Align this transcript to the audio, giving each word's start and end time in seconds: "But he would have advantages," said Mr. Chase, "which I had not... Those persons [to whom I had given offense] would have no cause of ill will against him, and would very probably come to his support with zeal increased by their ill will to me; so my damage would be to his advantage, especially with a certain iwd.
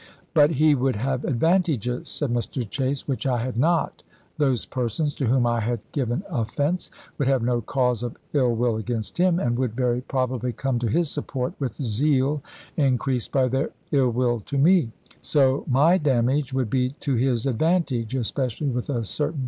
"But 0.33 0.49
he 0.49 0.73
would 0.73 0.95
have 0.95 1.23
advantages," 1.25 2.09
said 2.09 2.31
Mr. 2.33 2.67
Chase, 2.67 3.07
"which 3.07 3.27
I 3.27 3.37
had 3.37 3.55
not... 3.55 4.01
Those 4.39 4.65
persons 4.65 5.13
[to 5.13 5.27
whom 5.27 5.45
I 5.45 5.59
had 5.59 5.81
given 5.91 6.23
offense] 6.27 6.89
would 7.19 7.27
have 7.27 7.43
no 7.43 7.61
cause 7.61 8.01
of 8.01 8.17
ill 8.33 8.51
will 8.55 8.77
against 8.77 9.19
him, 9.19 9.37
and 9.39 9.59
would 9.59 9.75
very 9.75 10.01
probably 10.01 10.53
come 10.53 10.79
to 10.79 10.87
his 10.87 11.11
support 11.11 11.53
with 11.59 11.79
zeal 11.79 12.41
increased 12.77 13.31
by 13.31 13.47
their 13.47 13.69
ill 13.91 14.09
will 14.09 14.39
to 14.39 14.57
me; 14.57 14.91
so 15.21 15.65
my 15.69 15.99
damage 15.99 16.51
would 16.51 16.71
be 16.71 16.93
to 17.01 17.13
his 17.13 17.45
advantage, 17.45 18.15
especially 18.15 18.69
with 18.69 18.89
a 18.89 19.03
certain 19.03 19.39
iwd. 19.39 19.39